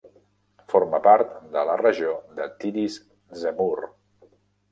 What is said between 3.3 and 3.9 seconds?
Zemmour.